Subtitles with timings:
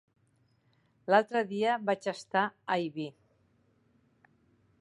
[1.13, 2.43] L'altre dia vaig estar
[2.77, 3.07] a Ibi.